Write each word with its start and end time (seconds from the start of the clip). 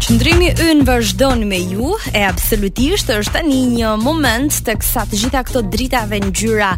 Qëndrimi 0.00 0.48
ynë 0.64 0.84
vazhdon 0.88 1.42
me 1.44 1.58
ju, 1.68 1.90
e 2.16 2.22
absolutisht 2.24 3.10
është 3.12 3.34
tani 3.34 3.58
një 3.76 3.90
moment 4.00 4.54
të 4.64 4.72
kësa 4.80 5.02
të 5.10 5.18
gjitha 5.20 5.40
këto 5.44 5.60
drita 5.74 6.00
dhe 6.08 6.18
ngjyra 6.24 6.68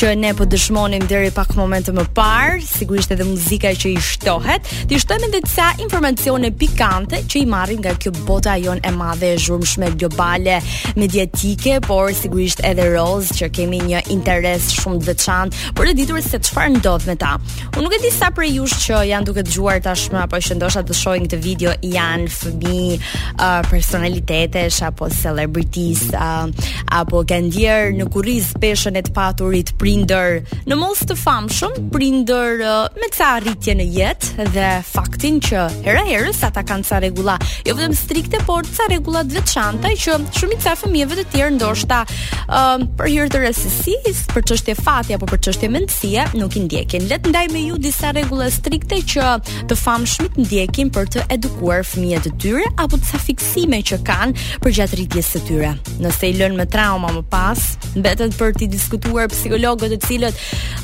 që 0.00 0.08
ne 0.18 0.32
po 0.34 0.42
dëshmonim 0.50 1.04
deri 1.08 1.30
pak 1.36 1.52
momente 1.54 1.94
më 1.94 2.02
parë, 2.16 2.56
sigurisht 2.66 3.14
edhe 3.14 3.24
muzika 3.28 3.70
që 3.84 3.92
i 3.92 4.02
shtohet, 4.02 4.66
i 4.90 4.98
shtojmë 4.98 5.28
edhe 5.30 5.40
disa 5.46 5.68
informacione 5.84 6.50
pikante 6.58 7.20
që 7.30 7.44
i 7.44 7.44
marrim 7.52 7.78
nga 7.84 7.92
kjo 8.02 8.10
bota 8.26 8.56
jon 8.58 8.82
e 8.82 8.90
madhe 8.96 9.30
e 9.36 9.38
zhurmshme 9.38 9.92
globale, 9.94 10.58
mediatike, 10.98 11.76
por 11.86 12.10
sigurisht 12.18 12.64
edhe 12.66 12.88
roz 12.96 13.30
që 13.38 13.52
kemi 13.60 13.78
një 13.92 14.02
interes 14.16 14.72
shumë 14.80 15.04
të 15.04 15.12
veçantë 15.12 15.70
për 15.78 15.92
të 15.92 15.94
ditur 16.00 16.20
se 16.26 16.42
çfarë 16.48 16.74
ndodh 16.80 17.06
me 17.12 17.16
ta. 17.22 17.36
Unë 17.78 17.86
nuk 17.86 17.94
e 17.94 18.02
di 18.02 18.10
sa 18.18 18.32
prej 18.34 18.56
jush 18.58 18.74
që 18.88 19.06
janë 19.12 19.30
duke 19.30 19.46
dëgjuar 19.46 19.78
tashmë 19.86 20.24
apo 20.26 20.42
që 20.50 20.58
ndoshta 20.58 20.84
të 20.90 20.98
shohin 21.00 21.30
këtë 21.30 21.42
video 21.46 21.76
janë 21.94 22.28
fëmi 22.42 22.71
uh, 22.72 23.62
personalitetesh 23.68 24.82
apo 24.82 25.08
celebrities 25.10 26.08
uh, 26.16 26.48
apo 26.92 27.22
kanë 27.28 27.72
në 27.98 28.06
kurriz 28.14 28.50
peshën 28.62 28.96
e 28.96 29.02
të 29.06 29.12
paturit 29.16 29.74
prindër 29.80 30.40
në 30.68 30.78
mos 30.80 31.02
të 31.08 31.16
famshëm 31.20 31.88
prindër 31.94 32.62
uh, 32.64 32.84
me 33.00 33.08
ca 33.14 33.32
arritje 33.38 33.76
në 33.80 33.88
jetë 33.96 34.48
dhe 34.56 34.68
faktin 34.86 35.40
që 35.44 35.66
hera 35.84 36.04
herës 36.08 36.42
ata 36.48 36.64
kanë 36.68 36.88
ca 36.88 37.00
rregulla 37.02 37.36
jo 37.66 37.76
vetëm 37.78 37.96
strikte 37.98 38.42
por 38.48 38.66
ca 38.68 38.88
rregulla 38.90 39.24
të 39.26 39.38
veçanta 39.40 39.92
që 40.04 40.18
shumica 40.38 40.74
e 40.76 40.80
fëmijëve 40.82 41.18
të 41.20 41.26
tjerë 41.34 41.56
ndoshta 41.58 42.02
uh, 42.08 42.74
për 42.98 43.12
hir 43.12 43.32
të 43.32 43.44
rastësisë 43.46 44.28
për 44.34 44.46
çështje 44.50 44.78
fati 44.80 45.16
apo 45.16 45.28
për 45.32 45.42
çështje 45.48 45.72
mendësie 45.76 46.28
nuk 46.40 46.56
i 46.60 46.64
ndjekin 46.66 47.08
le 47.10 47.20
të 47.22 47.32
ndaj 47.34 47.46
me 47.54 47.66
ju 47.68 47.80
disa 47.88 48.14
rregulla 48.16 48.48
strikte 48.52 49.02
që 49.14 49.30
të 49.70 49.78
famshmit 49.78 50.40
ndjekin 50.46 50.92
për 50.92 51.10
të 51.14 51.26
edukuar 51.36 51.84
fëmijët 51.86 52.28
e 52.30 52.36
tyre 52.42 52.61
tyre 52.62 52.74
apo 52.78 52.96
disa 53.00 53.18
fiksime 53.18 53.80
që 53.86 53.96
kanë 54.06 54.58
për 54.62 54.74
gjatë 54.76 54.98
rritjes 55.00 55.28
së 55.34 55.40
tyre. 55.48 55.70
Nëse 56.04 56.28
i 56.30 56.34
lënë 56.38 56.56
me 56.58 56.66
trauma 56.70 57.10
më 57.14 57.22
pas, 57.30 57.58
mbetet 57.98 58.36
për 58.38 58.52
të 58.58 58.68
diskutuar 58.70 59.26
psikologët 59.32 59.90
të 59.98 60.08
cilët 60.08 60.36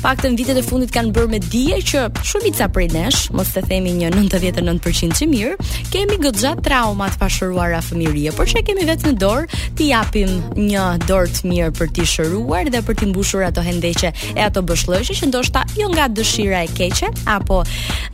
paktën 0.03 0.35
vitet 0.39 0.59
e 0.59 0.63
fundit 0.63 0.91
kanë 0.95 1.13
bërë 1.15 1.31
me 1.31 1.39
dije 1.43 1.77
që 1.91 2.01
shumica 2.25 2.67
prej 2.71 2.89
nesh, 2.93 3.19
mos 3.35 3.51
të 3.55 3.63
themi 3.69 3.93
një 4.01 4.09
99% 4.17 5.15
që 5.19 5.27
mirë, 5.31 5.69
kemi 5.93 6.19
goxha 6.23 6.55
trauma 6.65 7.07
të 7.13 7.21
pashëruara 7.21 7.79
fëmijërie, 7.87 8.33
por 8.37 8.49
çka 8.51 8.63
kemi 8.69 8.83
vetëm 8.89 9.13
në 9.13 9.19
dorë, 9.23 9.61
t'i 9.79 9.89
japim 9.93 10.33
një 10.65 10.85
dorë 11.07 11.31
të 11.37 11.51
mirë 11.53 11.71
për 11.79 11.93
t'i 11.95 12.07
shëruar 12.15 12.71
dhe 12.73 12.83
për 12.89 12.99
t'i 12.99 13.11
mbushur 13.13 13.45
ato 13.47 13.63
hendeqe 13.65 14.11
e 14.35 14.41
ato 14.43 14.63
bëshllëqe 14.67 15.15
që 15.21 15.31
ndoshta 15.31 15.63
jo 15.79 15.87
nga 15.95 16.09
dëshira 16.11 16.65
e 16.67 16.73
keqe 16.79 17.13
apo 17.37 17.63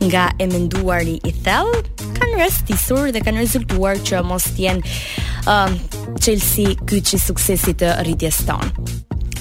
nga 0.06 0.28
e 0.42 0.50
menduari 0.54 1.18
i 1.30 1.34
thellë, 1.46 1.84
ka 2.16 2.25
rastisur 2.38 3.10
dhe 3.14 3.22
kanë 3.24 3.42
rezultuar 3.42 3.98
që 4.08 4.22
mos 4.26 4.50
t'jen 4.56 4.82
qëllësi 4.84 6.04
Chelsea 6.26 6.72
kyçi 6.90 7.18
suksesit 7.22 7.78
të 7.82 7.92
rritjes 8.06 8.40
tonë. 8.48 8.96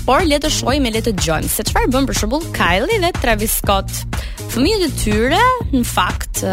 Por 0.06 0.22
le 0.28 0.38
të 0.44 0.52
shohim 0.54 0.86
e 0.86 0.92
le 0.94 1.02
të 1.06 1.16
dëgjojmë 1.18 1.50
se 1.50 1.66
çfarë 1.72 1.90
bën 1.96 2.06
për 2.12 2.20
shembull 2.20 2.46
Kylie 2.54 3.00
dhe 3.02 3.10
Travis 3.18 3.58
Scott. 3.58 3.96
Fëmijët 4.54 4.86
e 4.86 4.90
tyre 5.02 5.42
në 5.72 5.82
fakt 5.96 6.44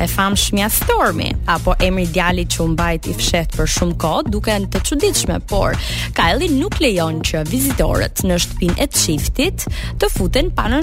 e 0.00 0.06
famshmja 0.08 0.68
Stormi, 0.68 1.34
apo 1.44 1.74
emri 1.78 2.06
djalit 2.08 2.54
që 2.54 2.60
u 2.64 2.68
mbajt 2.72 3.06
i 3.10 3.14
fshehtë 3.18 3.58
për 3.58 3.68
shumë 3.74 3.96
kohë, 4.00 4.30
duke 4.32 4.54
në 4.64 4.70
të 4.72 4.80
çuditshme, 4.88 5.36
por 5.50 5.76
Kylie 6.16 6.48
nuk 6.56 6.78
lejon 6.80 7.20
që 7.28 7.42
vizitorët 7.50 8.22
në 8.24 8.38
shtëpinë 8.44 8.78
e 8.80 8.86
çiftit 8.96 9.66
të 10.00 10.08
futen 10.14 10.48
pa 10.56 10.68
në 10.72 10.80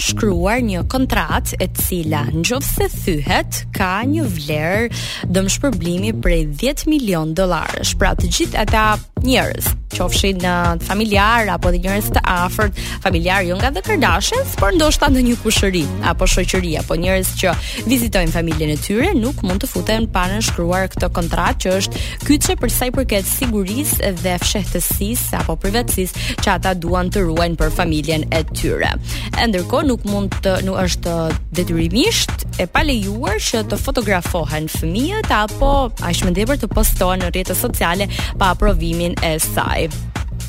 një 0.68 0.86
kontratë 0.94 1.58
e 1.64 1.68
cila 1.82 2.22
nëse 2.34 2.86
thyhet 3.02 3.62
ka 3.78 3.90
një 4.08 4.26
vlerë 4.36 5.02
dëmshpërblimi 5.34 6.14
prej 6.22 6.42
10 6.62 6.88
milion 6.92 7.34
dollarësh. 7.38 7.96
Pra 7.98 8.14
të 8.18 8.30
gjithë 8.38 8.60
ata 8.68 8.84
njerëz, 9.24 9.70
qofshin 9.98 10.42
në 10.44 10.54
familjar 10.86 11.50
apo 11.56 11.72
dhe 11.74 11.80
njerëz 11.82 12.10
të 12.16 12.22
afërt, 12.30 12.80
familjar 13.04 13.46
jo 13.48 13.58
nga 13.60 13.70
dhe 13.74 13.82
Kardashians, 13.86 14.56
por 14.60 14.74
ndoshta 14.76 15.10
në 15.12 15.22
një 15.30 15.38
kushëri 15.44 15.84
apo 16.12 16.28
shoqëri 16.30 16.76
apo 16.82 16.98
njerëz 17.00 17.32
që 17.42 17.54
vizitojnë 17.90 18.34
familjen 18.36 18.74
e 18.74 18.78
tyre, 18.84 19.10
nuk 19.18 19.42
mund 19.48 19.64
të 19.64 19.70
futen 19.72 20.08
pa 20.14 20.26
në 20.32 20.42
shkruar 20.50 20.90
këtë 20.94 21.10
kontratë 21.16 21.62
që 21.66 21.76
është 21.82 22.04
kyçe 22.28 22.58
për 22.62 22.74
sa 22.74 22.90
i 22.90 22.94
përket 22.98 23.30
sigurisë 23.32 24.12
dhe 24.22 24.36
fshehtësisë 24.44 25.40
apo 25.42 25.58
privatësisë 25.66 26.38
që 26.44 26.54
ata 26.58 26.76
duan 26.82 27.10
të 27.14 27.26
ruajnë 27.28 27.60
për 27.62 27.74
familjen 27.80 28.28
e 28.34 28.44
tyre. 28.54 28.92
E 29.38 29.48
ndërkohë 29.50 29.88
nuk 29.90 30.06
mund 30.10 30.38
të 30.46 30.58
nuk 30.68 30.82
është 30.84 31.18
detyrimisht 31.58 32.46
e 32.62 32.68
palejuar 32.74 33.38
që 33.48 33.64
të 33.72 33.78
fotografohen 33.82 34.70
fëmijët 34.74 35.32
apo 35.36 35.72
aq 36.06 36.24
më 36.28 36.36
tepër 36.40 36.60
të 36.62 36.70
postohen 36.74 37.22
në 37.22 37.30
rrjetet 37.32 37.60
sociale 37.60 38.08
pa 38.40 38.50
aprovim 38.56 39.07
vendin 39.08 39.16
e 39.24 39.40
saj. 39.40 39.90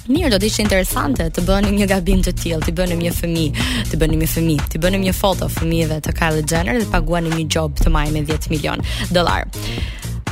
Mirë 0.09 0.31
do 0.33 0.39
të 0.41 0.49
ishte 0.49 0.63
interesante 0.65 1.27
të 1.31 1.43
bënim 1.45 1.75
një 1.77 1.89
gabim 1.91 2.23
të 2.25 2.33
tillë, 2.41 2.63
të 2.65 2.73
bënim 2.73 3.03
një 3.05 3.13
fëmijë, 3.13 3.67
të 3.91 3.99
bënim 4.01 4.19
një 4.19 4.29
fëmijë, 4.29 4.69
të 4.73 4.81
bënim 4.81 5.05
një 5.05 5.15
foto 5.15 5.49
fëmijëve 5.53 6.01
të 6.03 6.15
Kylie 6.17 6.47
Jenner 6.49 6.79
dhe 6.81 6.87
të 6.87 6.93
paguani 6.95 7.33
një 7.35 7.49
job 7.55 7.77
të 7.77 7.93
majë 7.93 8.13
me 8.17 8.25
10 8.29 8.49
milion 8.51 8.81
dollar. 9.13 9.45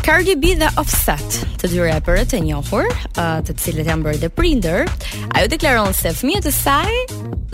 Cardi 0.07 0.37
B 0.39 0.55
dhe 0.57 0.71
Offset, 0.79 1.43
të 1.61 1.73
dy 1.73 1.83
rapperët 1.83 2.33
e 2.33 2.41
njohur, 2.47 2.89
uh, 3.19 3.41
të 3.45 3.59
cilët 3.61 3.91
janë 3.91 4.07
bërë 4.07 4.21
të 4.25 4.33
prindër, 4.39 4.87
ajo 5.35 5.51
deklaron 5.51 5.93
se 5.99 6.15
fëmijët 6.15 6.49
e 6.49 6.55
saj 6.55 6.95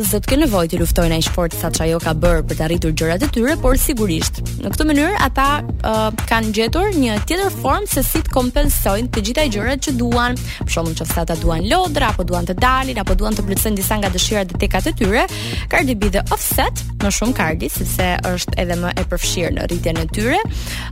zot 0.00 0.24
ke 0.28 0.36
nevojë 0.40 0.70
të 0.72 0.78
luftojnë 0.80 1.16
ai 1.18 1.24
sport 1.26 1.52
sa 1.56 1.68
ajo 1.84 1.98
ka 2.00 2.14
bër 2.16 2.40
për 2.48 2.56
të 2.56 2.64
arritur 2.64 2.92
gjërat 2.96 3.24
e 3.26 3.28
tyre, 3.36 3.56
por 3.60 3.76
sigurisht. 3.80 4.38
Në 4.64 4.70
këtë 4.72 4.86
mënyrë 4.88 5.18
ata 5.26 5.44
uh, 5.60 6.06
kanë 6.30 6.52
gjetur 6.56 6.94
një 6.96 7.18
tjetër 7.28 7.52
formë 7.60 7.90
se 7.92 8.04
si 8.06 8.22
të 8.24 8.32
kompensojnë 8.32 9.10
të 9.12 9.24
gjitha 9.28 9.44
gjërat 9.52 9.82
që 9.88 9.94
duan. 10.00 10.38
Për 10.62 10.72
shembull, 10.76 10.96
nëse 11.02 11.20
ata 11.24 11.36
duan 11.40 11.66
lodra 11.68 12.08
apo 12.14 12.24
duan 12.28 12.48
të 12.48 12.56
dalin 12.62 13.02
apo 13.02 13.16
duan 13.20 13.36
të 13.36 13.44
plotësojnë 13.48 13.80
disa 13.82 14.00
nga 14.00 14.10
dëshirat 14.14 14.54
e 14.56 14.60
tekat 14.64 14.88
e 14.88 14.94
tyre, 14.98 15.26
Cardi 15.72 15.96
B 16.00 16.08
dhe 16.16 16.24
Offset, 16.32 16.84
më 17.02 17.12
shumë 17.18 17.36
Cardi 17.38 17.68
sepse 17.72 18.08
është 18.32 18.56
edhe 18.64 18.78
më 18.80 18.94
e 18.96 19.06
përfshirë 19.12 19.56
në 19.58 19.68
rritjen 19.70 20.00
e 20.00 20.06
tyre, 20.16 20.40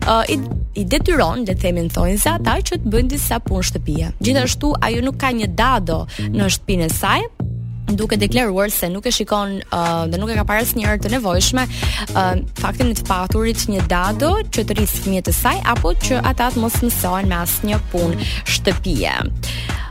uh, 0.04 0.24
i, 0.28 0.36
i 0.76 0.84
detyron, 0.84 1.46
le 1.48 1.54
të 1.56 1.60
themin 1.64 1.88
thonë 1.92 2.20
se 2.20 2.34
ata 2.36 2.58
që 2.60 2.82
të 2.84 2.92
bëjnë 2.92 3.14
disa 3.16 3.40
punë 3.46 3.66
shtëpie. 3.70 4.10
Gjithashtu 4.20 4.74
ajo 4.88 5.04
nuk 5.06 5.20
ka 5.22 5.32
një 5.40 5.52
dado 5.56 6.02
në 6.26 6.50
shtëpinë 6.56 6.88
e 6.88 6.92
saj, 6.92 7.26
duke 7.98 8.18
deklaruar 8.20 8.68
se 8.70 8.86
nuk 8.88 9.06
e 9.06 9.10
shikon 9.10 9.60
uh, 9.72 10.06
dhe 10.12 10.18
nuk 10.22 10.30
e 10.30 10.36
ka 10.38 10.44
parë 10.48 10.62
asnjëherë 10.66 11.02
të 11.04 11.12
nevojshme 11.16 11.64
uh, 11.66 12.32
faktin 12.60 12.92
e 12.92 12.96
të 12.98 13.06
paturit 13.08 13.64
një 13.72 13.86
dado 13.90 14.32
që 14.54 14.64
të 14.68 14.76
rrisë 14.78 15.02
fëmijët 15.04 15.30
e 15.32 15.36
saj 15.36 15.62
apo 15.74 15.94
që 16.08 16.20
ata 16.32 16.50
të 16.54 16.62
mos 16.64 16.78
mësohen 16.84 17.30
me 17.30 17.38
asnjë 17.42 17.80
punë 17.92 18.30
shtëpie. 18.54 19.14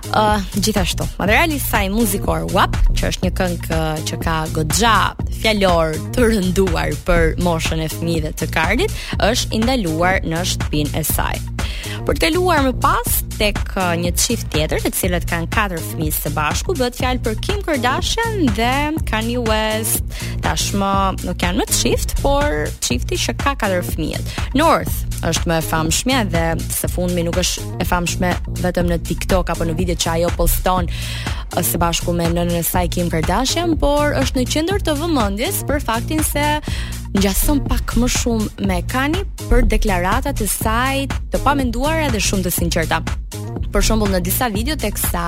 Uh, 0.10 0.42
gjithashtu, 0.56 1.06
materiali 1.20 1.60
i 1.60 1.62
saj 1.62 1.90
muzikor 1.94 2.48
WAP, 2.56 2.78
që 2.98 3.10
është 3.12 3.28
një 3.28 3.34
këngë 3.40 3.70
uh, 3.70 4.02
që 4.10 4.20
ka 4.24 4.38
goxha 4.56 4.96
fjalor 5.44 5.94
të 6.16 6.30
rënduar 6.32 6.96
për 7.10 7.36
moshën 7.46 7.86
e 7.86 7.92
fëmijëve 7.94 8.34
të 8.42 8.50
Kardit, 8.56 8.96
është 9.30 9.60
i 9.60 9.64
ndaluar 9.66 10.22
në 10.26 10.46
shtëpinë 10.56 10.98
e 10.98 11.06
saj 11.14 11.42
për 12.10 12.18
të 12.24 12.30
luar 12.34 12.64
më 12.66 12.72
pas 12.82 13.18
tek 13.38 13.60
uh, 13.78 13.92
një 14.02 14.10
çift 14.18 14.48
tjetër, 14.50 14.80
të 14.82 14.90
cilët 14.98 15.28
kanë 15.30 15.50
katër 15.54 15.82
fëmijë 15.92 16.16
së 16.16 16.32
bashku, 16.34 16.74
bëhet 16.80 16.98
fjalë 16.98 17.22
për 17.28 17.36
Kim 17.46 17.60
Kardashian 17.68 18.40
dhe 18.58 19.02
Kanye 19.12 19.44
West. 19.46 20.16
Tashmë 20.42 20.90
nuk 21.28 21.38
kanë 21.44 21.62
më 21.62 21.68
çift, 21.78 22.16
por 22.24 22.66
çifti 22.82 23.20
që 23.28 23.36
ka 23.44 23.54
katër 23.62 23.86
fëmijë. 23.92 24.24
North 24.58 24.98
është 25.30 25.52
më 25.52 25.60
e 25.62 25.68
famshme 25.70 26.20
dhe 26.34 26.44
së 26.80 26.90
fundmi 26.90 27.28
nuk 27.30 27.38
është 27.44 27.70
e 27.84 27.88
famshme 27.94 28.34
vetëm 28.64 28.90
në 28.90 29.00
TikTok 29.06 29.52
apo 29.54 29.68
në 29.70 29.76
video 29.78 30.00
që 30.02 30.16
ajo 30.18 30.32
poston 30.40 30.90
uh, 30.90 31.62
së 31.62 31.78
bashku 31.84 32.16
me 32.18 32.26
nënën 32.34 32.58
e 32.58 32.66
saj 32.66 32.90
Kim 32.98 33.14
Kardashian, 33.14 33.78
por 33.86 34.16
është 34.24 34.42
në 34.42 34.50
qendër 34.58 34.88
të 34.90 34.98
vëmendjes 35.04 35.62
për 35.70 35.86
faktin 35.86 36.26
se 36.26 36.50
ngjasëm 37.18 37.64
pak 37.70 37.96
më 37.98 38.08
shumë 38.18 38.66
me 38.70 38.78
Kani 38.92 39.24
për 39.50 39.66
deklaratat 39.74 40.44
e 40.46 40.48
saj 40.50 41.08
të 41.34 41.42
pamenduara 41.46 42.12
dhe 42.14 42.22
shumë 42.30 42.46
të 42.50 42.56
sinqerta 42.60 43.02
për 43.74 43.84
shembull 43.86 44.12
në 44.14 44.20
disa 44.26 44.48
video 44.52 44.76
teksa 44.80 45.28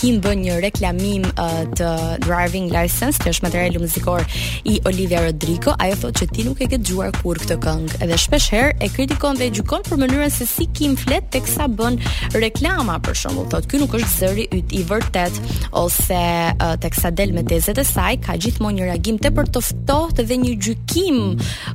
Kim 0.00 0.18
bën 0.24 0.38
një 0.46 0.58
reklamim 0.62 1.24
uh, 1.30 1.52
të 1.76 1.90
driving 2.24 2.70
license, 2.72 3.18
që 3.22 3.32
është 3.34 3.46
materiali 3.46 3.82
muzikor 3.82 4.24
i 4.68 4.76
Olivia 4.88 5.22
Rodrigo, 5.24 5.74
ajo 5.82 5.98
thotë 6.04 6.22
që 6.22 6.28
ti 6.36 6.46
nuk 6.46 6.62
e 6.64 6.68
ke 6.72 6.78
dëgjuar 6.80 7.12
kurrë 7.18 7.40
këtë 7.44 7.56
këngë. 7.62 7.98
Edhe 8.06 8.18
shpesh 8.20 8.48
herë 8.54 8.72
e 8.82 8.88
kritikon 8.94 9.38
dhe 9.40 9.48
e 9.50 9.54
gjykon 9.58 9.86
për 9.88 10.00
mënyrën 10.02 10.32
se 10.34 10.46
si 10.50 10.66
Kim 10.78 10.96
flet 10.98 11.28
teksa 11.34 11.68
bën 11.72 11.98
reklama 12.38 12.98
për 13.04 13.18
shembull, 13.24 13.48
thotë 13.52 13.72
ky 13.72 13.82
nuk 13.82 13.96
është 13.98 14.12
zëri 14.22 14.46
yt 14.60 14.74
i 14.80 14.84
vërtet 14.90 15.40
ose 15.82 16.22
uh, 16.54 16.72
teksa 16.82 17.12
del 17.14 17.34
me 17.36 17.44
tezet 17.48 17.80
e 17.82 17.86
saj 17.88 18.18
ka 18.26 18.36
gjithmonë 18.40 18.80
një 18.80 18.90
reagim 18.90 19.20
tepër 19.22 19.52
të 19.54 19.64
ftohtë 19.68 20.26
dhe 20.30 20.40
një 20.46 20.56
gjykim 20.66 21.22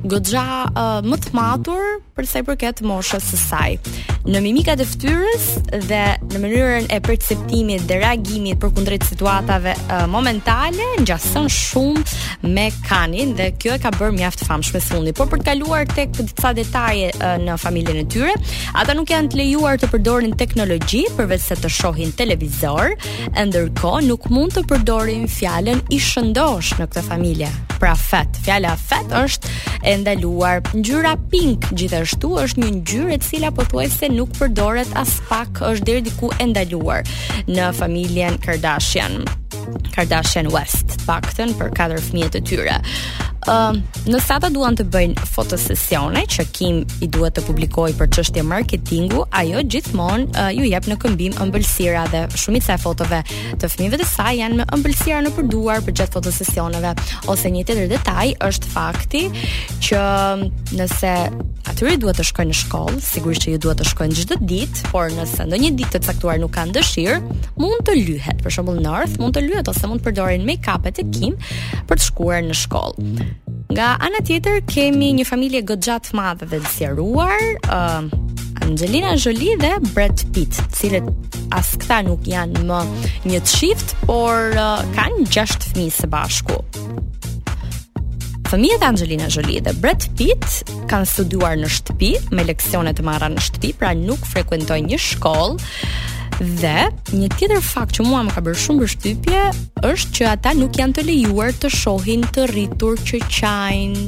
goxha 0.04 0.44
uh, 0.44 1.00
më 1.06 1.20
të 1.26 1.34
matur 1.36 1.98
për 2.18 2.26
sa 2.26 2.40
i 2.42 2.46
përket 2.48 2.82
moshës 2.82 3.28
së 3.32 3.38
saj 3.44 3.72
në 4.26 4.40
mimikat 4.42 4.80
e 4.82 4.86
fytyrës 4.88 5.44
dhe 5.86 6.00
në 6.32 6.40
mënyrën 6.42 6.88
e 6.92 6.98
perceptimit 7.04 7.84
dhe 7.86 7.98
reagimit 8.00 8.58
për 8.60 8.96
situatave 9.06 9.74
uh, 9.92 10.06
momentale 10.10 10.84
ngjason 11.00 11.46
shumë 11.48 12.48
me 12.54 12.68
kanin 12.86 13.34
dhe 13.38 13.52
kjo 13.60 13.76
e 13.76 13.78
ka 13.80 13.90
bërë 13.94 14.16
mjaft 14.16 14.42
famshme 14.46 14.80
fundi. 14.80 15.12
Por 15.12 15.28
për 15.28 15.38
të 15.38 15.44
kaluar 15.50 15.86
tek 15.88 16.10
disa 16.18 16.52
detaje 16.56 17.10
uh, 17.20 17.36
në 17.40 17.56
familjen 17.60 17.98
e 18.02 18.06
tyre, 18.10 18.34
ata 18.78 18.94
nuk 18.96 19.10
janë 19.12 19.30
të 19.32 19.38
lejuar 19.42 19.78
të 19.80 19.90
përdorin 19.92 20.34
teknologji 20.40 21.04
përveç 21.16 21.46
se 21.48 21.58
të 21.58 21.70
shohin 21.70 22.12
televizor, 22.16 22.94
ndërkohë 23.38 24.04
nuk 24.08 24.28
mund 24.32 24.56
të 24.56 24.66
përdorin 24.70 25.26
fjalën 25.30 25.82
i 25.94 25.98
shëndosh 26.00 26.74
në 26.78 26.86
këtë 26.88 27.04
familje. 27.08 27.50
Pra 27.78 27.92
fat, 27.94 28.34
fjala 28.42 28.72
fat 28.74 29.12
është 29.14 29.52
e 29.86 29.92
ndaluar. 30.00 30.64
Ngjyra 30.74 31.12
pink 31.30 31.68
gjithashtu 31.78 32.32
është 32.42 32.64
një 32.64 32.72
ngjyrë 32.80 33.12
e 33.14 33.20
cila 33.22 33.52
pothuajse 33.54 34.07
nuk 34.12 34.32
përdoret 34.38 34.90
as 34.98 35.16
pak 35.28 35.60
është 35.68 35.86
deri 35.88 36.04
diku 36.08 36.30
e 36.40 36.46
ndaluar 36.50 37.06
në 37.50 37.66
familjen 37.76 38.38
Kardashian. 38.44 39.20
Kardashian 39.94 40.48
West, 40.54 40.96
paktën 41.04 41.52
për 41.58 41.72
katër 41.76 42.02
fëmijët 42.08 42.38
e 42.40 42.44
tyre 42.50 42.78
në 43.48 44.20
sa 44.20 44.36
duan 44.52 44.76
të 44.76 44.84
bëjnë 44.92 45.22
fotosesione 45.32 46.20
që 46.28 46.44
Kim 46.54 46.80
i 47.04 47.08
duhet 47.08 47.36
të 47.38 47.44
publikojë 47.46 47.94
për 47.96 48.10
çështje 48.14 48.42
marketingu, 48.44 49.22
ajo 49.36 49.62
gjithmonë 49.72 50.28
uh, 50.28 50.50
ju 50.56 50.66
jep 50.68 50.88
në 50.90 50.96
këmbim 51.00 51.36
ëmbëlsira 51.44 52.04
dhe 52.12 52.22
shumica 52.38 52.76
e 52.76 52.82
fotove 52.82 53.20
të 53.60 53.70
fëmijëve 53.72 54.00
të 54.02 54.08
saj 54.08 54.38
janë 54.40 54.60
me 54.62 54.66
ëmbëlsira 54.78 55.20
në 55.26 55.32
përduar 55.36 55.84
për 55.86 55.96
gjatë 56.02 56.16
fotosesioneve. 56.18 56.94
Ose 57.32 57.52
një 57.52 57.64
tjetër 57.68 57.90
detaj 57.96 58.26
është 58.48 58.72
fakti 58.74 59.24
që 59.88 60.02
nëse 60.78 61.14
atyri 61.72 61.96
duhet 62.00 62.20
të 62.20 62.26
shkojnë 62.30 62.52
në 62.54 62.58
shkollë, 62.62 63.00
sigurisht 63.04 63.44
që 63.44 63.54
ju 63.54 63.60
duhet 63.66 63.80
të 63.82 63.88
shkojnë 63.90 64.18
çdo 64.22 64.38
ditë, 64.50 64.86
por 64.92 65.10
nëse 65.14 65.48
ndonjë 65.50 65.72
ditë 65.82 65.94
të 66.00 66.04
caktuar 66.08 66.40
nuk 66.40 66.54
kanë 66.56 66.74
dëshirë, 66.78 67.18
mund 67.60 67.84
të 67.88 67.96
lyhet. 67.98 68.40
Për 68.46 68.56
shembull, 68.56 68.80
North 68.84 69.18
mund 69.20 69.36
të 69.36 69.44
lyhet 69.46 69.68
ose 69.70 69.90
mund 69.90 70.00
të 70.00 70.08
përdorin 70.10 70.46
make-up-et 70.48 71.02
e 71.04 71.06
Kim 71.12 71.36
për 71.90 72.00
të 72.00 72.08
shkuar 72.08 72.40
në 72.48 72.56
shkollë. 72.64 73.28
Nga 73.68 73.86
ana 74.00 74.16
tjetër 74.24 74.62
kemi 74.68 75.10
një 75.20 75.26
familje 75.28 75.60
goxha 75.70 75.98
të 76.00 76.14
madhe 76.16 76.46
dhe 76.48 76.56
të 76.64 76.86
uh, 76.88 78.06
Angelina 78.64 79.10
Jolie 79.20 79.58
dhe 79.60 79.74
Brad 79.92 80.22
Pitt, 80.32 80.56
të 80.56 80.78
cilët 80.78 81.36
as 81.52 81.74
këta 81.76 81.98
nuk 82.08 82.24
janë 82.24 82.64
më 82.64 82.80
një 83.28 83.40
të 83.44 83.52
shift, 83.52 83.92
por 84.08 84.56
uh, 84.56 84.80
kanë 84.96 85.28
gjashtë 85.28 85.68
fëmijë 85.74 85.94
së 86.00 86.10
bashku. 86.16 86.56
Fëmijët 88.48 88.88
Angelina 88.88 89.28
Jolie 89.28 89.60
dhe 89.60 89.76
Brad 89.84 90.08
Pitt 90.16 90.72
kanë 90.88 91.10
studuar 91.12 91.60
në 91.60 91.68
shtëpi, 91.68 92.14
me 92.32 92.48
leksionet 92.48 92.96
të 92.96 93.04
marra 93.04 93.28
në 93.34 93.44
shtëpi, 93.50 93.76
pra 93.82 93.92
nuk 93.92 94.24
frekuentojnë 94.32 94.94
një 94.94 95.02
shkollë. 95.10 95.60
Dhe 96.38 96.86
një 97.18 97.28
tjetër 97.34 97.58
fakt 97.66 97.96
që 97.98 98.04
mua 98.06 98.20
më 98.26 98.30
ka 98.36 98.42
bërë 98.46 98.60
shumë 98.62 98.82
përshtypje 98.84 99.38
është 99.88 100.12
që 100.18 100.26
ata 100.32 100.52
nuk 100.58 100.76
janë 100.78 100.94
të 100.98 101.04
lejuar 101.08 101.50
të 101.58 101.70
shohin 101.74 102.22
të 102.34 102.44
rritur 102.52 103.00
që 103.08 103.18
qajnë. 103.26 104.04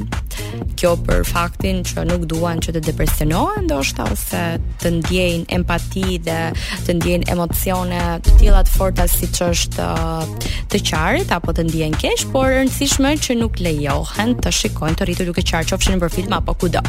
Kjo 0.79 0.93
për 1.05 1.25
faktin 1.27 1.81
që 1.87 2.05
nuk 2.07 2.23
duan 2.31 2.61
që 2.63 2.71
të 2.77 2.83
depresionohen, 2.87 3.67
ndoshta 3.67 4.07
ose 4.15 4.43
të 4.83 4.93
ndjejnë 5.01 5.49
empati 5.57 6.05
dhe 6.23 6.39
të 6.87 6.95
ndjejnë 7.01 7.27
emocione 7.35 7.99
të 8.23 8.37
tilla 8.39 8.63
të 8.63 8.75
forta 8.77 9.09
siç 9.11 9.41
është 9.49 9.91
uh, 9.91 10.51
të 10.71 10.81
qartë 10.87 11.35
apo 11.35 11.55
të 11.57 11.67
ndjejnë 11.67 11.99
keq, 12.05 12.23
por 12.31 12.47
rëndësishme 12.55 13.11
që 13.27 13.35
nuk 13.43 13.59
lejohen 13.63 14.37
të 14.39 14.55
shikojnë 14.61 14.99
të 15.01 15.11
rritur 15.11 15.31
duke 15.33 15.43
qarqofshin 15.51 15.99
në 15.99 16.13
film 16.15 16.39
apo 16.39 16.55
kudo 16.63 16.83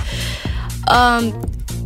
um, 0.90 1.30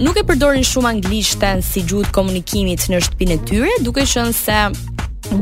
nuk 0.01 0.17
e 0.17 0.23
përdorin 0.29 0.65
shumë 0.67 0.91
anglishten 0.97 1.63
si 1.65 1.85
gjuhë 1.89 2.11
komunikimit 2.17 2.89
në 2.93 3.03
shtëpinë 3.07 3.37
e 3.41 3.47
tyre, 3.49 3.73
duke 3.85 4.05
qenë 4.09 4.37
se 4.37 4.59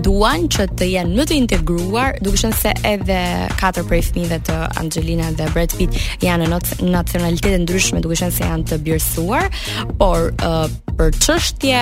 duan 0.05 0.47
që 0.49 0.65
të 0.81 0.87
jenë 0.95 1.17
më 1.19 1.27
të 1.29 1.37
integruar, 1.43 2.17
duke 2.25 2.41
qenë 2.41 2.56
se 2.56 2.73
edhe 2.89 3.19
katër 3.61 3.85
prej 3.91 4.01
fëmijëve 4.09 4.39
të 4.49 4.56
Angelina 4.81 5.29
dhe 5.37 5.51
Brad 5.53 5.75
Pitt 5.77 5.99
janë 6.25 6.49
në 6.49 6.61
nacionalitete 6.95 7.61
ndryshme, 7.67 8.01
duke 8.05 8.17
qenë 8.23 8.39
se 8.39 8.47
janë 8.47 8.69
të 8.73 8.81
birësuar, 8.87 9.51
por 10.00 10.31
uh, 10.47 10.65
për 10.96 11.11
çështje 11.20 11.81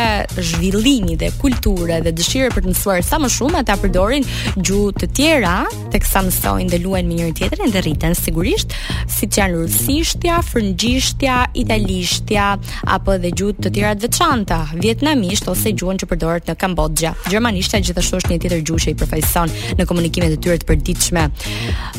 zhvillimi 0.49 1.17
dhe 1.21 1.29
kulture 1.43 2.01
dhe 2.05 2.13
dëshire 2.19 2.51
për 2.55 2.65
të 2.67 2.73
mësuar 2.73 3.03
sa 3.05 3.19
më 3.23 3.29
shumë 3.37 3.61
ata 3.61 3.77
përdorin 3.83 4.25
gjuhë 4.57 4.95
të 5.03 5.09
tjera 5.19 5.55
teksa 5.95 6.23
mësojnë 6.27 6.73
dhe 6.73 6.81
luajnë 6.85 7.11
me 7.13 7.19
njëri 7.21 7.35
tjetrin 7.41 7.73
dhe 7.75 7.83
rriten 7.85 8.17
sigurisht 8.19 8.75
siç 9.13 9.39
janë 9.43 9.61
rusishtja, 9.61 10.41
frëngjishtja, 10.49 11.37
italishtja 11.63 12.49
apo 12.97 13.17
edhe 13.19 13.33
gjuhë 13.37 13.57
të 13.67 13.75
tjera 13.77 13.95
të 14.01 14.09
veçanta, 14.09 14.61
vietnamisht 14.83 15.49
ose 15.53 15.75
gjuhën 15.77 16.01
që 16.03 16.09
përdoret 16.13 16.49
në 16.51 16.57
Kambodxha. 16.63 17.13
Gjermanishtja 17.29 17.83
gjithashtu 17.89 18.23
është 18.23 18.33
një 18.33 18.41
tjetër 18.47 18.65
gjuhë 18.69 18.85
që 18.87 18.93
i 18.95 18.99
përfaqëson 19.03 19.55
në 19.81 19.89
komunikimet 19.91 20.39
e 20.39 20.41
tyre 20.43 20.59
të 20.63 20.69
përditshme. 20.71 21.27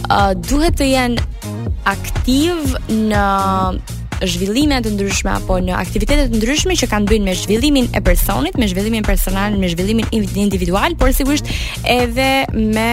Uh, 0.09 0.31
duhet 0.47 0.79
të 0.81 0.89
jenë 0.95 1.27
aktiv 1.93 2.77
në 2.89 3.21
zhvillime 4.27 4.77
të 4.83 4.91
ndryshme 4.95 5.31
apo 5.39 5.57
në 5.63 5.75
aktivitete 5.75 6.27
të 6.31 6.39
ndryshme 6.39 6.75
që 6.79 6.87
kanë 6.91 7.09
bënë 7.11 7.25
me 7.27 7.33
zhvillimin 7.37 7.89
e 7.97 8.01
personit, 8.05 8.57
me 8.59 8.67
zhvillimin 8.71 9.03
personal, 9.05 9.57
me 9.59 9.69
zhvillimin 9.71 10.07
individual, 10.15 10.95
por 10.99 11.11
sigurisht 11.15 11.49
edhe 11.95 12.29
me 12.55 12.89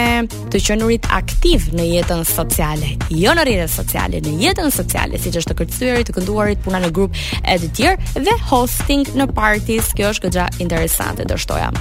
të 0.51 0.63
qenurit 0.67 1.07
aktiv 1.21 1.69
në 1.77 1.87
jetën 1.93 2.23
sociale, 2.27 2.95
jo 3.23 3.35
në 3.37 3.47
rrjetet 3.47 3.75
sociale, 3.75 4.21
në 4.25 4.35
jetën 4.45 4.71
sociale, 4.75 5.19
siç 5.21 5.39
është 5.41 5.53
të 5.55 5.59
kërcyerit, 5.63 6.09
të 6.11 6.17
kënduarit, 6.19 6.63
puna 6.65 6.83
në 6.83 6.93
grup 6.99 7.15
e 7.45 7.59
të 7.63 7.71
tjerë 7.79 8.23
dhe 8.27 8.37
hosting 8.51 9.07
në 9.17 9.29
parties, 9.37 9.93
kjo 9.95 10.11
është 10.15 10.35
gjë 10.35 10.49
interesante, 10.67 11.27
do 11.29 11.37
shtoja 11.39 11.71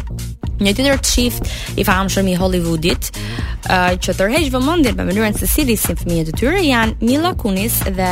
një 0.65 0.73
tjetër 0.77 1.01
çift 1.07 1.47
i 1.81 1.85
famshëm 1.87 2.29
i 2.31 2.35
Hollywoodit, 2.39 3.11
uh, 3.71 3.95
që 4.03 4.15
tërheq 4.19 4.49
vëmendjen 4.53 4.99
me 4.99 5.07
mënyrën 5.09 5.37
se 5.41 5.49
si 5.49 5.65
lisin 5.69 5.99
fëmijët 6.01 6.33
e 6.33 6.37
tyre, 6.41 6.61
janë 6.67 6.97
Mila 7.01 7.33
Kunis 7.41 7.79
dhe 7.99 8.11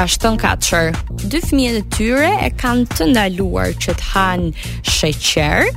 Ashton 0.00 0.38
Kutcher. 0.40 0.94
Dy 1.26 1.40
fëmijët 1.44 1.78
e 1.82 1.84
tyre 1.96 2.30
e 2.46 2.50
kanë 2.60 2.86
të 2.94 3.10
ndaluar 3.12 3.74
që 3.82 3.96
të 4.00 4.10
hanë 4.14 4.50
sheqer, 4.96 5.68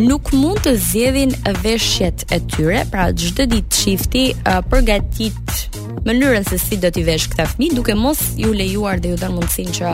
nuk 0.00 0.30
mund 0.36 0.60
të 0.66 0.74
zjedhin 0.90 1.32
veshjet 1.64 2.26
e 2.34 2.42
tyre, 2.52 2.84
pra 2.92 3.08
gjithë 3.16 3.48
ditë 3.54 3.78
çifti 3.82 4.24
uh, 4.44 4.58
përgatit 4.68 5.78
mënyrën 6.06 6.44
se 6.46 6.56
si 6.62 6.76
do 6.80 6.88
t'i 6.94 7.02
vesh 7.04 7.26
këta 7.32 7.48
fëmijë 7.50 7.76
duke 7.76 7.96
mos 7.98 8.20
ju 8.38 8.52
lejuar 8.56 9.00
dhe 9.02 9.10
ju 9.14 9.22
dhënë 9.22 9.34
mundësin 9.36 9.72
që 9.78 9.92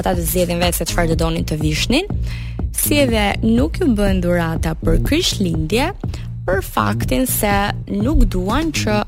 ata 0.00 0.12
të 0.16 0.24
zjedhin 0.32 0.58
vetë 0.60 0.82
e 0.82 0.88
qëfar 0.90 1.08
dhe 1.12 1.18
donin 1.20 1.44
të 1.48 1.56
vishnin 1.60 2.08
si 2.76 2.98
edhe 3.04 3.32
nuk 3.44 3.78
ju 3.80 3.88
bën 3.96 4.20
dhurata 4.24 4.74
për 4.82 5.02
Krishtlindje 5.06 5.90
për 6.46 6.62
faktin 6.66 7.26
se 7.28 7.50
nuk 7.92 8.24
duan 8.32 8.72
që 8.74 9.00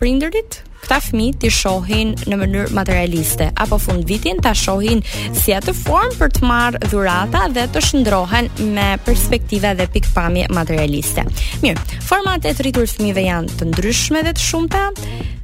prindërit 0.00 0.60
këta 0.80 0.96
fëmijë 1.04 1.34
të 1.42 1.50
shohin 1.52 2.14
në 2.24 2.38
mënyrë 2.40 2.74
materialiste 2.74 3.50
apo 3.60 3.76
fund 3.78 4.06
vitin 4.08 4.40
ta 4.42 4.54
shohin 4.56 5.02
si 5.36 5.52
atë 5.52 5.74
formë 5.76 6.16
për 6.22 6.32
të 6.38 6.46
marrë 6.48 6.80
dhurata 6.88 7.44
dhe 7.52 7.66
të 7.74 7.82
shndrohen 7.90 8.48
me 8.74 8.94
perspektiva 9.04 9.74
dhe 9.76 9.86
pikpamje 9.92 10.46
materialiste. 10.56 11.26
Mirë, 11.62 11.84
format 12.06 12.48
e 12.48 12.54
rritur 12.56 12.88
të 12.88 12.96
fëmijëve 12.96 13.26
janë 13.28 13.58
të 13.60 13.68
ndryshme 13.74 14.24
dhe 14.24 14.32
të 14.32 14.46
shumta, 14.48 14.86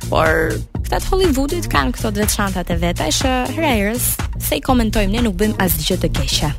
por 0.08 0.56
këta 0.86 1.02
të 1.04 1.10
Hollywoodit 1.12 1.68
kanë 1.68 1.98
këto 1.98 2.14
dhe 2.16 2.30
të 2.56 2.80
veta 2.80 3.12
që 3.20 3.34
herëherës 3.58 4.08
se 4.48 4.56
i 4.56 4.64
komentojmë 4.64 5.18
ne 5.18 5.28
nuk 5.28 5.36
bëjmë 5.36 5.60
asgjë 5.68 6.00
të 6.06 6.14
keqe. 6.20 6.52